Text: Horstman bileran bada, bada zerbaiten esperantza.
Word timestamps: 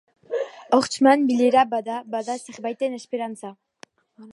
Horstman 0.77 1.27
bileran 1.31 1.71
bada, 1.75 2.01
bada 2.17 2.41
zerbaiten 2.47 3.01
esperantza. 3.03 3.57